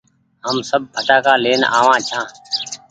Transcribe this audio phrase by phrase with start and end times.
[0.45, 2.27] هم سب ڦٽآ ڪآ لين آ وآن ڇآن